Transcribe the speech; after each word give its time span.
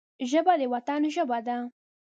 ژبه 0.29 0.53
د 0.59 0.61
وطن 0.73 1.01
ژبه 1.15 1.39
ده 1.47 1.57